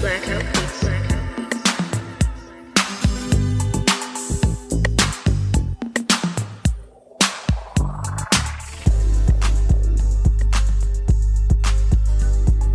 [0.00, 0.42] Blackout.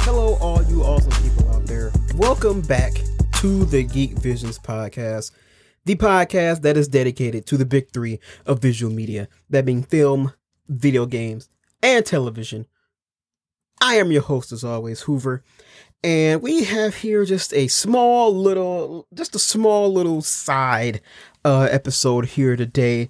[0.01, 1.91] Hello, all you awesome people out there.
[2.15, 2.93] Welcome back
[3.37, 5.31] to the GeekVisionz podcast,
[5.85, 10.33] the podcast that is dedicated to the big three of visual media, that being film,
[10.67, 11.49] video games,
[11.81, 12.67] and television.
[13.81, 15.43] I am your host, as always, Hoover,
[16.05, 21.01] and we have here just a small little, just a small little side
[21.43, 23.09] uh, episode here today.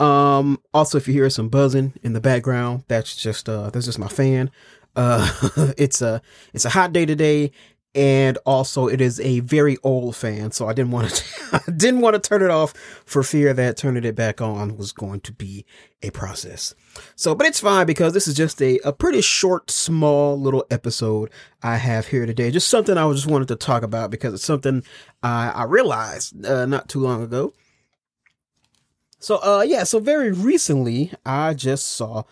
[0.00, 4.00] Um, also, if you hear some buzzing in the background, that's just uh, that's just
[4.00, 4.50] my fan.
[4.96, 5.30] Uh,
[5.78, 6.20] it's a
[6.52, 7.52] it's a hot day today,
[7.94, 12.14] and also it is a very old fan, so I didn't want to didn't want
[12.14, 12.72] to turn it off
[13.04, 15.64] for fear that turning it back on was going to be
[16.02, 16.74] a process.
[17.16, 21.30] So, but it's fine because this is just a, a pretty short, small little episode
[21.62, 22.50] I have here today.
[22.50, 24.82] Just something I just wanted to talk about because it's something
[25.22, 27.52] I, I realized uh, not too long ago.
[29.18, 32.24] So, uh, yeah, so very recently I just saw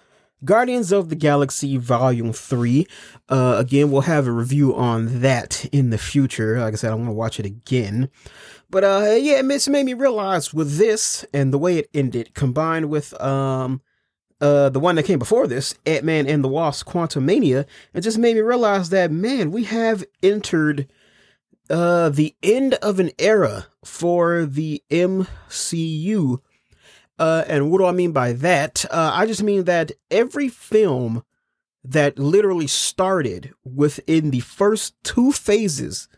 [0.44, 2.86] Guardians of the Galaxy Volume 3.
[3.28, 6.58] Uh, again, we'll have a review on that in the future.
[6.58, 8.10] Like I said, I want to watch it again.
[8.68, 12.90] But, uh, yeah, it's made me realize with this and the way it ended, combined
[12.90, 13.82] with, um,
[14.40, 18.34] uh, the one that came before this, Ant-Man and the Wasp Quantumania, it just made
[18.34, 20.88] me realize that, man, we have entered,
[21.70, 26.40] uh, the end of an era for the MCU
[27.22, 28.84] uh, and what do I mean by that?
[28.90, 31.22] Uh, I just mean that every film
[31.84, 36.08] that literally started within the first two phases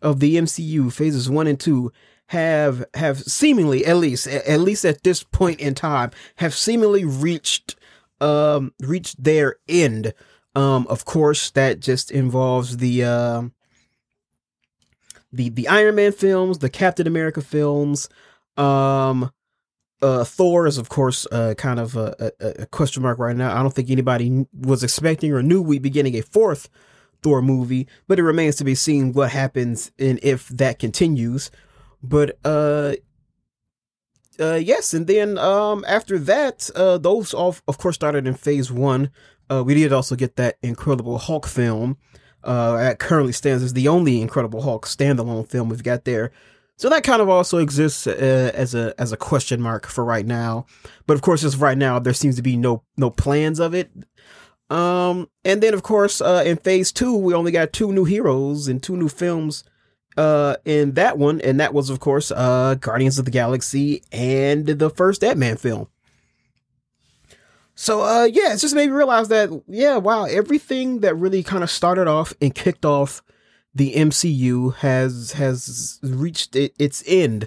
[0.00, 1.92] of the MCU, phases one and two,
[2.28, 7.76] have have seemingly, at least at least at this point in time, have seemingly reached
[8.22, 10.14] um reached their end.
[10.54, 13.42] Um, of course, that just involves the uh,
[15.30, 18.08] the the Iron Man films, the Captain America films,
[18.56, 19.30] um
[20.02, 23.58] uh, Thor is, of course, uh, kind of a, a, a, question mark right now.
[23.58, 26.68] I don't think anybody was expecting or knew we'd be getting a fourth
[27.22, 31.50] Thor movie, but it remains to be seen what happens and if that continues.
[32.02, 32.94] But uh,
[34.38, 38.70] uh, yes, and then um, after that, uh, those all, of course, started in Phase
[38.70, 39.10] One.
[39.48, 41.96] Uh, we did also get that Incredible Hulk film.
[42.44, 46.32] Uh, that currently stands as the only Incredible Hulk standalone film we've got there.
[46.78, 50.26] So that kind of also exists uh, as a as a question mark for right
[50.26, 50.66] now.
[51.06, 53.90] But of course, as right now, there seems to be no no plans of it.
[54.68, 58.68] Um, and then of course, uh, in Phase Two, we only got two new heroes
[58.68, 59.64] and two new films.
[60.18, 64.66] Uh, in that one, and that was of course uh Guardians of the Galaxy and
[64.66, 65.88] the first Ant Man film.
[67.74, 71.62] So uh, yeah, it's just made me realize that yeah, wow, everything that really kind
[71.62, 73.22] of started off and kicked off
[73.76, 77.46] the MCU has has reached it, its end,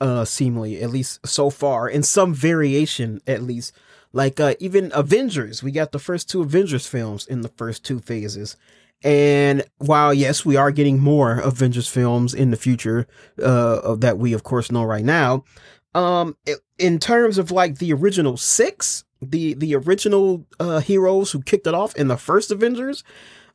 [0.00, 3.72] uh, seemingly at least so far, in some variation at least.
[4.12, 8.00] Like uh, even Avengers, we got the first two Avengers films in the first two
[8.00, 8.56] phases,
[9.04, 13.06] and while yes, we are getting more Avengers films in the future,
[13.40, 15.44] uh, that we of course know right now.
[15.94, 16.36] Um,
[16.78, 21.74] in terms of like the original six, the the original uh heroes who kicked it
[21.74, 23.04] off in the first Avengers,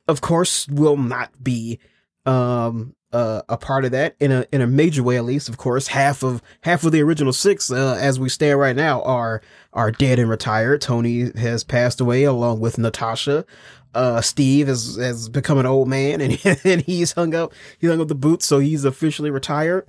[0.07, 1.79] of course, will not be
[2.25, 5.57] um uh, a part of that in a in a major way at least of
[5.57, 5.87] course.
[5.87, 9.41] Half of half of the original six uh, as we stand right now are
[9.71, 10.81] are dead and retired.
[10.81, 13.45] Tony has passed away along with natasha.
[13.93, 18.01] Uh, steve has has become an old man and, and he's hung up he hung
[18.01, 19.87] up the boots so he's officially retired.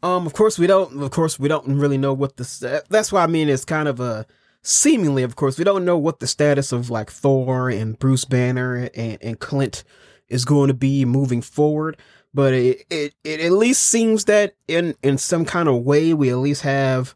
[0.00, 3.24] Um of course we don't of course we don't really know what the that's why
[3.24, 4.24] i mean it's kind of a
[4.62, 8.90] seemingly, of course, we don't know what the status of like Thor and Bruce Banner
[8.94, 9.84] and, and Clint
[10.28, 11.96] is going to be moving forward.
[12.34, 16.30] But it, it, it at least seems that in, in some kind of way, we
[16.30, 17.14] at least have,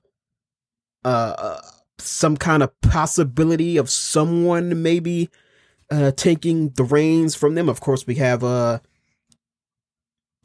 [1.05, 1.61] uh, uh
[1.99, 5.31] some kind of possibility of someone maybe,
[5.91, 7.69] uh, taking the reins from them.
[7.69, 8.81] Of course, we have, uh,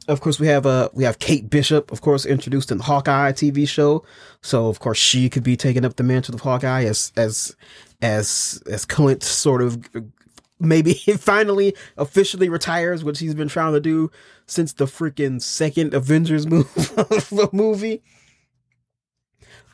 [0.08, 3.32] of course, we have uh we have Kate Bishop, of course, introduced in the Hawkeye
[3.32, 4.04] TV show.
[4.40, 7.54] So of course she could be taking up the mantle of Hawkeye as as
[8.00, 9.78] as as Clint sort of
[10.58, 14.10] maybe finally officially retires, which he's been trying to do
[14.46, 16.46] since the freaking second Avengers
[17.52, 18.02] movie.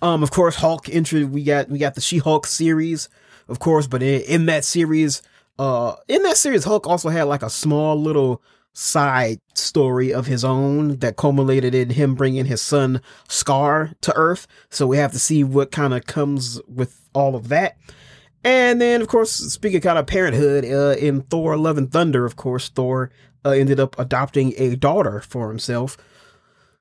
[0.02, 1.24] Um, of course, Hulk entry.
[1.24, 3.08] We got we got the She Hulk series,
[3.48, 5.22] of course, but in, in that series,
[5.58, 8.42] uh, in that series, Hulk also had like a small little
[8.74, 14.46] side story of his own that culminated in him bringing his son Skaar to Earth.
[14.68, 17.76] So we have to see what kind of comes with all of that.
[18.42, 22.36] And then, of course, speaking kind of parenthood, uh, in Thor: Love and Thunder, of
[22.36, 23.10] course, Thor
[23.44, 25.96] uh, ended up adopting a daughter for himself.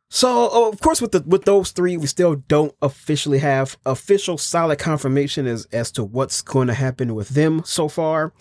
[0.10, 4.38] So, oh, of course, with the with those three, we still don't officially have official
[4.38, 8.34] solid confirmation as as to what's going to happen with them so far.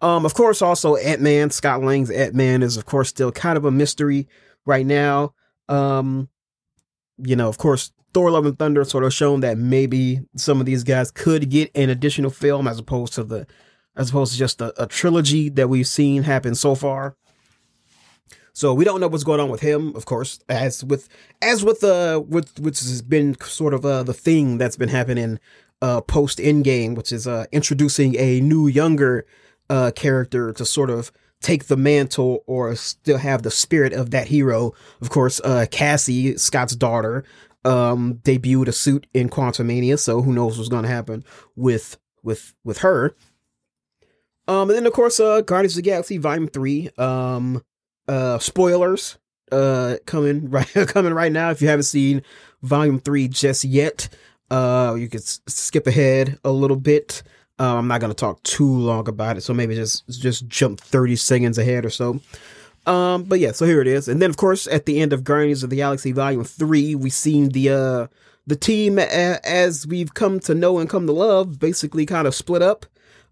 [0.00, 3.56] Um, of course, also Ant Man, Scott Lang's Ant Man is of course still kind
[3.56, 4.28] of a mystery
[4.66, 5.34] right now.
[5.68, 6.28] Um,
[7.18, 10.66] you know, of course, Thor: Love and Thunder sort of shown that maybe some of
[10.66, 13.46] these guys could get an additional film as opposed to the
[13.96, 17.16] as opposed to just a, a trilogy that we've seen happen so far.
[18.52, 21.08] So we don't know what's going on with him, of course, as with
[21.42, 25.40] as with uh with which has been sort of uh the thing that's been happening
[25.82, 29.26] uh post Endgame, which is uh introducing a new younger
[29.70, 34.28] uh character to sort of take the mantle or still have the spirit of that
[34.28, 34.72] hero.
[35.00, 37.24] Of course, uh Cassie, Scott's daughter,
[37.64, 41.24] um debuted a suit in Quantumania, so who knows what's gonna happen
[41.56, 43.14] with with with her.
[44.46, 46.90] Um and then of course uh Guardians of the Galaxy Volume 3.
[46.98, 47.62] Um
[48.08, 49.18] uh spoilers
[49.52, 52.22] uh coming right coming right now if you haven't seen
[52.62, 54.08] volume 3 just yet
[54.50, 57.22] uh you could s- skip ahead a little bit
[57.58, 61.16] uh, i'm not to talk too long about it so maybe just just jump 30
[61.16, 62.20] seconds ahead or so
[62.86, 65.24] um but yeah so here it is and then of course at the end of
[65.24, 68.06] guardians of the galaxy volume 3 we seen the uh
[68.46, 72.34] the team a- as we've come to know and come to love basically kind of
[72.34, 72.86] split up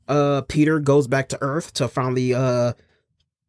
[0.09, 2.73] uh peter goes back to earth to finally uh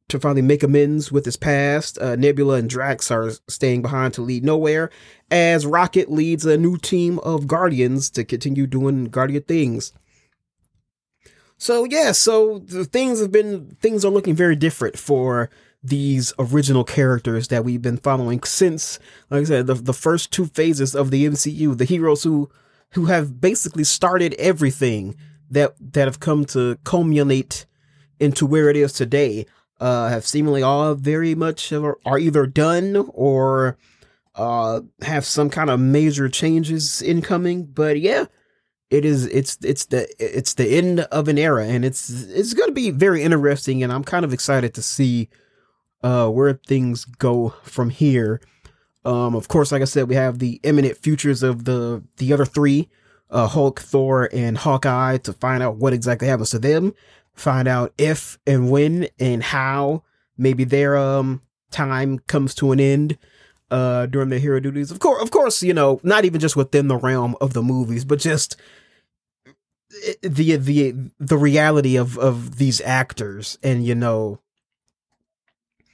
[0.09, 1.97] to finally make amends with his past.
[1.97, 4.89] Uh, Nebula and Drax are staying behind to lead Knowhere,
[5.31, 9.91] as Rocket leads a new team of Guardians to continue doing Guardian things.
[11.63, 15.49] So yeah, so the things have been things are looking very different for
[15.81, 18.99] these original characters that we've been following since,
[19.29, 22.49] like I said, the, the first two phases of the MCU, the heroes who
[22.95, 25.15] who have basically started everything
[25.49, 27.65] that that have come to culminate
[28.19, 29.45] into where it is today
[29.79, 33.77] uh, have seemingly all very much are, are either done or
[34.35, 37.63] uh, have some kind of major changes incoming.
[37.63, 38.25] But yeah,
[38.93, 42.69] it is it's it's the it's the end of an era, and it's it's going
[42.69, 43.83] to be very interesting.
[43.83, 45.29] And I'm kind of excited to see
[46.03, 48.41] uh, where things go from here.
[49.05, 52.45] Um, of course, like I said, we have the imminent futures of the the other
[52.45, 52.89] three,
[53.29, 56.93] uh, Hulk, Thor, and Hawkeye, to find out what exactly happens to them
[57.33, 60.03] find out if and when and how
[60.37, 61.41] maybe their um
[61.71, 63.17] time comes to an end
[63.71, 64.91] uh during their hero duties.
[64.91, 68.05] Of course, of course, you know, not even just within the realm of the movies,
[68.05, 68.55] but just
[70.21, 74.39] the the the reality of of these actors and you know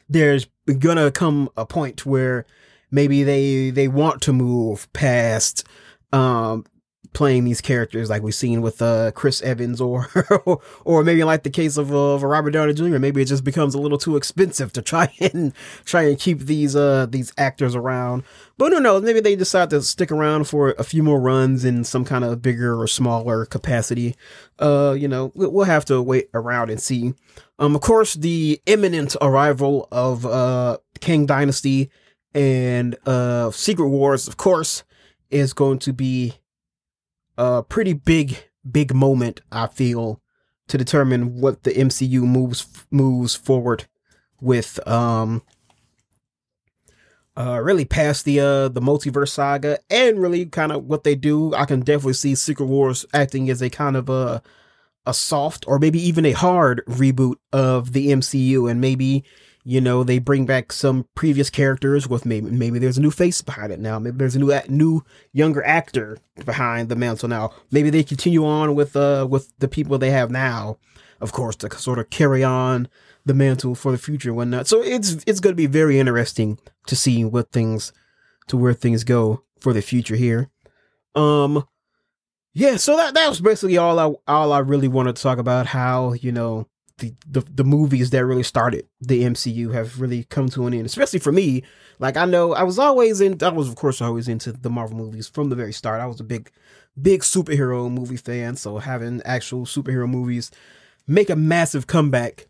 [0.07, 0.47] there's
[0.79, 2.45] gonna come a point where
[2.91, 5.63] maybe they they want to move past
[6.11, 6.65] um
[7.13, 10.07] playing these characters like we've seen with uh, Chris Evans or
[10.85, 12.99] or maybe like the case of, uh, of Robert Downey Jr.
[12.99, 15.53] Maybe it just becomes a little too expensive to try and
[15.85, 18.23] try and keep these uh these actors around.
[18.57, 21.83] But no, no, Maybe they decide to stick around for a few more runs in
[21.83, 24.15] some kind of bigger or smaller capacity.
[24.59, 27.13] Uh, you know, we'll have to wait around and see.
[27.57, 31.89] Um, of course, the imminent arrival of uh Kang Dynasty
[32.33, 34.83] and uh Secret Wars, of course,
[35.31, 36.35] is going to be
[37.39, 38.37] a pretty big
[38.69, 40.21] big moment I feel
[40.67, 43.85] to determine what the MCU moves moves forward
[44.41, 45.41] with um
[47.37, 51.53] uh really past the uh the multiverse saga and really kind of what they do.
[51.55, 54.43] I can definitely see Secret Wars acting as a kind of a
[55.05, 59.23] a soft or maybe even a hard reboot of the MCU and maybe
[59.69, 63.39] you know they bring back some previous characters with maybe maybe there's a new face
[63.43, 63.99] behind it now.
[63.99, 67.53] Maybe there's a new new younger actor behind the mantle now.
[67.69, 70.79] Maybe they continue on with uh with the people they have now
[71.21, 72.87] of course to sort of carry on
[73.25, 74.65] the mantle for the future and whatnot.
[74.65, 76.57] So it's it's going to be very interesting
[76.87, 77.93] to see what things
[78.47, 80.49] to where things go for the future here.
[81.13, 81.63] Um
[82.53, 85.67] yeah so that that was basically all i all i really wanted to talk about
[85.67, 86.67] how you know
[86.99, 90.85] the, the the movies that really started the MCU have really come to an end.
[90.85, 91.63] Especially for me,
[91.99, 93.37] like I know I was always in.
[93.41, 96.01] I was of course always into the Marvel movies from the very start.
[96.01, 96.51] I was a big,
[97.01, 98.55] big superhero movie fan.
[98.55, 100.51] So having actual superhero movies
[101.07, 102.47] make a massive comeback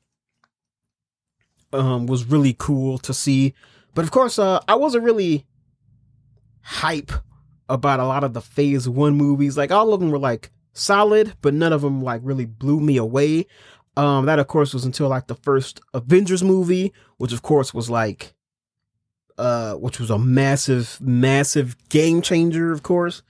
[1.72, 3.54] um was really cool to see.
[3.96, 5.46] But of course, uh, I wasn't really
[6.62, 7.12] hype
[7.68, 9.58] about a lot of the Phase One movies.
[9.58, 12.98] Like all of them were like solid, but none of them like really blew me
[12.98, 13.48] away.
[14.00, 17.90] Um, that of course was until like the first Avengers movie, which of course was
[17.90, 18.34] like,
[19.38, 23.24] uh, which was a massive, massive game changer, of course.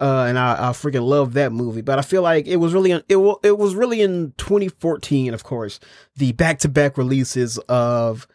[0.00, 1.82] uh, and I, I freaking love that movie.
[1.82, 5.80] But I feel like it was really it it was really in 2014, of course,
[6.16, 8.26] the back to back releases of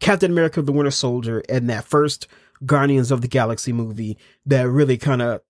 [0.00, 2.28] Captain America: The Winter Soldier and that first
[2.66, 5.40] Guardians of the Galaxy movie that really kind of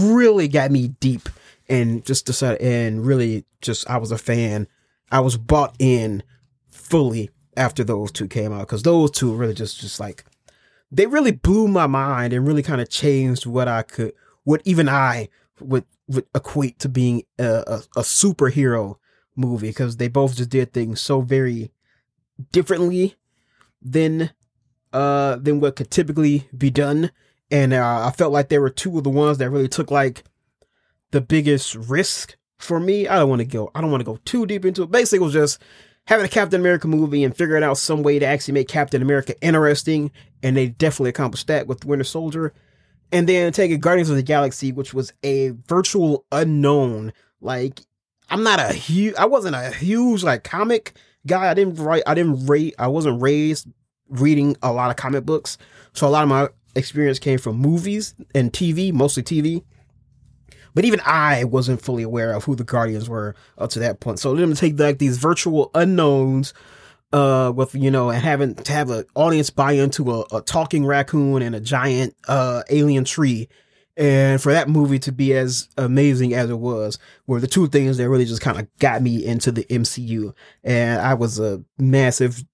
[0.00, 1.28] really got me deep
[1.68, 4.68] and just decided and really just I was a fan.
[5.10, 6.22] I was bought in
[6.70, 10.24] fully after those two came out because those two really just just like
[10.90, 14.12] they really blew my mind and really kind of changed what I could
[14.44, 15.28] what even I
[15.60, 18.96] would would equate to being a, a, a superhero
[19.36, 21.72] movie because they both just did things so very
[22.52, 23.16] differently
[23.80, 24.30] than
[24.92, 27.10] uh than what could typically be done.
[27.50, 30.24] And uh, I felt like they were two of the ones that really took like
[31.10, 33.06] the biggest risk for me.
[33.08, 34.90] I don't want to go I don't want to go too deep into it.
[34.90, 35.60] Basically it was just
[36.06, 39.34] having a Captain America movie and figuring out some way to actually make Captain America
[39.40, 40.10] interesting
[40.42, 42.52] and they definitely accomplished that with Winter Soldier
[43.12, 47.12] and then taking Guardians of the Galaxy, which was a virtual unknown.
[47.40, 47.80] Like,
[48.28, 50.94] I'm not a huge, I wasn't a huge like comic
[51.26, 51.50] guy.
[51.50, 53.68] I didn't write, I didn't rate, I wasn't raised
[54.08, 55.58] reading a lot of comic books.
[55.92, 59.62] So a lot of my experience came from movies and TV, mostly TV.
[60.74, 64.18] But even I wasn't fully aware of who the Guardians were up to that point.
[64.18, 66.52] So let them take like these virtual unknowns
[67.14, 70.84] uh, with you know, and having to have an audience buy into a, a talking
[70.84, 73.48] raccoon and a giant uh alien tree,
[73.96, 77.98] and for that movie to be as amazing as it was, were the two things
[77.98, 82.44] that really just kind of got me into the MCU, and I was a massive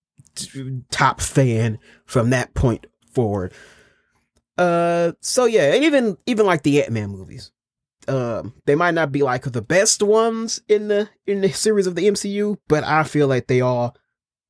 [0.90, 3.54] top fan from that point forward.
[4.58, 7.50] Uh, so yeah, and even even like the Ant Man movies,
[8.08, 11.94] um, they might not be like the best ones in the in the series of
[11.94, 13.96] the MCU, but I feel like they all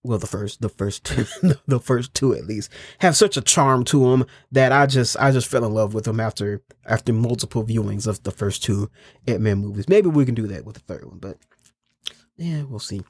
[0.03, 1.27] well the first the first two
[1.67, 5.31] the first two at least have such a charm to them that I just I
[5.31, 8.91] just fell in love with them after after multiple viewings of the first two
[9.27, 9.89] Ant-Man movies.
[9.89, 11.37] Maybe we can do that with the third one, but
[12.37, 13.03] yeah, we'll see.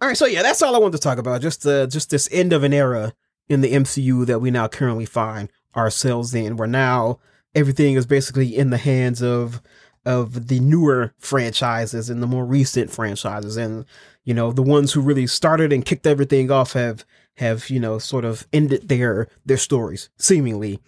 [0.00, 1.40] All right, so yeah, that's all I wanted to talk about.
[1.40, 3.14] Just uh, just this end of an era
[3.48, 6.56] in the MCU that we now currently find ourselves in.
[6.56, 7.20] We're now
[7.54, 9.62] everything is basically in the hands of
[10.06, 13.56] of the newer franchises and the more recent franchises.
[13.56, 13.84] And
[14.24, 17.04] you know the ones who really started and kicked everything off have
[17.36, 20.80] have you know sort of ended their their stories seemingly.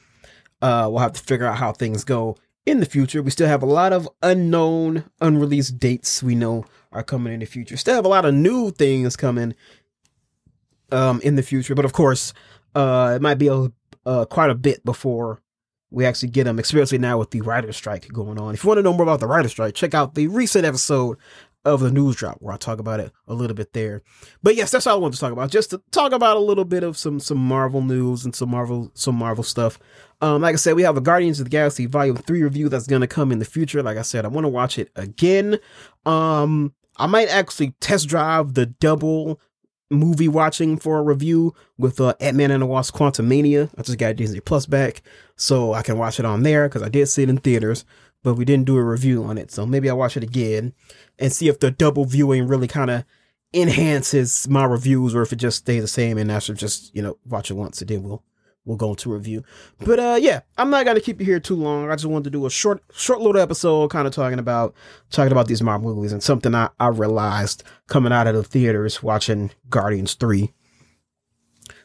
[0.63, 3.23] Uh we'll have to figure out how things go in the future.
[3.23, 7.47] We still have a lot of unknown unreleased dates we know are coming in the
[7.47, 7.77] future.
[7.77, 9.55] Still have a lot of new things coming
[10.93, 11.75] um in the future.
[11.75, 12.35] But of course
[12.75, 13.71] uh it might be a
[14.05, 15.43] uh, quite a bit before
[15.91, 18.55] we actually get them, especially now with the writer's strike going on.
[18.55, 21.19] If you want to know more about the writer's strike, check out the recent episode
[21.67, 24.03] of the news drop where I talk about it a little bit there.
[24.43, 25.51] But yes, that's all I wanted to talk about.
[25.51, 28.91] Just to talk about a little bit of some some Marvel news and some Marvel
[28.95, 29.79] some Marvel stuff.
[30.21, 32.87] Um, like I said, we have a Guardians of the Galaxy Volume Three review that's
[32.87, 33.83] gonna come in the future.
[33.83, 35.59] Like I said, I want to watch it again.
[36.07, 39.41] Um, I might actually test drive the double
[39.91, 43.71] movie watching for a review with uh, Ant Man and the Wasp Quantumania.
[43.77, 45.03] I just got Disney Plus back,
[45.37, 47.85] so I can watch it on there because I did see it in theaters,
[48.23, 49.51] but we didn't do a review on it.
[49.51, 50.73] So maybe I'll watch it again
[51.19, 53.05] and see if the double viewing really kind of
[53.55, 57.03] enhances my reviews or if it just stays the same and I should just, you
[57.03, 58.23] know, watch it once and then we'll
[58.67, 59.43] we'll go into review.
[59.81, 61.91] But uh yeah, I'm not gonna keep you here too long.
[61.91, 64.75] I just wanted to do a short short little episode kind of talking about
[65.11, 69.03] talking about these Marvel movies and something I, I realized coming out of the theaters
[69.03, 70.53] watching Guardians 3.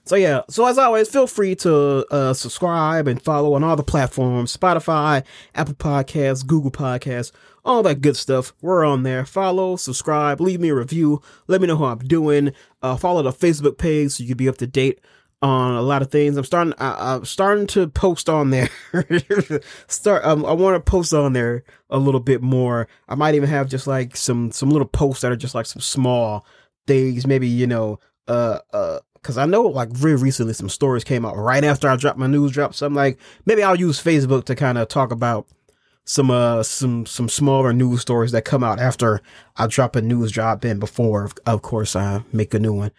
[0.04, 3.84] So yeah, so as always, feel free to uh, subscribe and follow on all the
[3.84, 5.24] platforms: Spotify,
[5.54, 7.32] Apple Podcasts, Google Podcasts,
[7.64, 8.54] all that good stuff.
[8.62, 9.26] We're on there.
[9.26, 11.22] Follow, subscribe, leave me a review.
[11.48, 12.54] Let me know how I'm doing.
[12.82, 15.00] Uh, follow the Facebook page so you can be up to date
[15.42, 16.38] on a lot of things.
[16.38, 16.74] I'm starting.
[16.78, 18.70] I, am starting to post on there.
[19.88, 20.24] Start.
[20.24, 22.88] Um, I want to post on there a little bit more.
[23.10, 25.82] I might even have just like some some little posts that are just like some
[25.82, 26.46] small
[26.88, 27.26] things.
[27.26, 28.00] Maybe you know.
[28.28, 28.60] Uh.
[28.74, 29.00] Uh.
[29.16, 32.26] Because I know, like, very recently, some stories came out right after I dropped my
[32.26, 32.74] news drop.
[32.74, 35.48] So I'm like, maybe I'll use Facebook to kind of talk about
[36.06, 39.22] some uh some some smaller news stories that come out after
[39.58, 42.92] I drop a news drop in before of course I make a new one.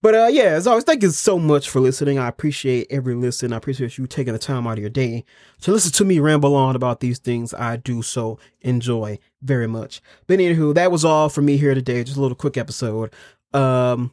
[0.00, 2.18] But uh yeah, as always, thank you so much for listening.
[2.18, 3.52] I appreciate every listen.
[3.52, 5.24] I appreciate you taking the time out of your day
[5.62, 10.00] to listen to me ramble on about these things I do so enjoy very much.
[10.26, 12.04] But anywho, that was all for me here today.
[12.04, 13.12] Just a little quick episode.
[13.52, 14.12] Um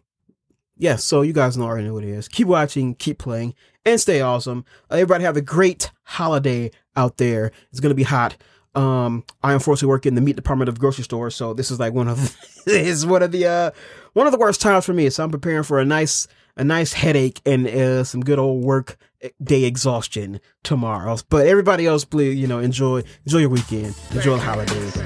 [0.78, 2.28] yeah, so you guys know already know what it is.
[2.28, 3.54] Keep watching, keep playing,
[3.86, 4.66] and stay awesome.
[4.92, 7.52] Uh, everybody have a great holiday out there.
[7.72, 8.36] It's gonna be hot.
[8.74, 11.94] Um, I unfortunately work in the meat department of grocery store, so this is like
[11.94, 12.36] one of
[12.68, 13.72] is one of the uh
[14.16, 15.10] one of the worst times for me.
[15.10, 18.98] So I'm preparing for a nice a nice headache and uh, some good old work
[19.44, 21.18] day exhaustion tomorrow.
[21.30, 24.98] But everybody else, please, you know, enjoy enjoy your weekend, enjoy the holidays,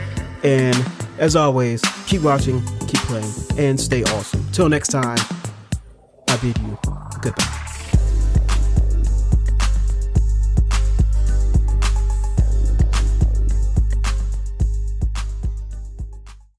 [0.44, 0.78] and
[1.18, 4.46] as always, keep watching, keep playing, and stay awesome.
[4.52, 5.18] Till next time,
[6.30, 6.78] I bid you
[7.22, 7.69] goodbye.